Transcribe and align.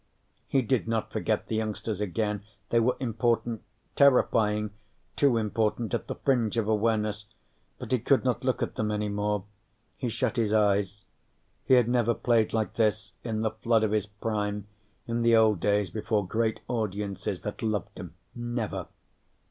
He 0.47 0.63
did 0.63 0.87
not 0.87 1.11
forget 1.11 1.45
the 1.45 1.55
youngsters 1.57 2.01
again. 2.01 2.41
They 2.69 2.79
were 2.79 2.97
important, 2.99 3.61
terrifying, 3.95 4.71
too 5.15 5.37
important, 5.37 5.93
at 5.93 6.07
the 6.07 6.15
fringe 6.15 6.57
of 6.57 6.67
awareness. 6.67 7.25
But 7.77 7.91
he 7.91 7.99
could 7.99 8.23
not 8.23 8.43
look 8.43 8.63
at 8.63 8.73
them 8.73 8.89
any 8.89 9.09
more. 9.09 9.43
He 9.97 10.09
shut 10.09 10.37
his 10.37 10.53
eyes. 10.53 11.05
He 11.65 11.75
had 11.75 11.87
never 11.87 12.15
played 12.15 12.51
like 12.51 12.73
this 12.73 13.13
in 13.23 13.41
the 13.41 13.51
flood 13.51 13.83
of 13.83 13.91
his 13.91 14.07
prime, 14.07 14.65
in 15.05 15.19
the 15.19 15.35
old 15.35 15.59
days, 15.59 15.91
before 15.91 16.27
great 16.27 16.61
audiences 16.67 17.41
that 17.41 17.61
loved 17.61 17.95
him. 17.99 18.15
Never. 18.33 18.87